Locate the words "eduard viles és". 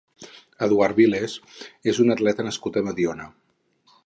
0.67-2.01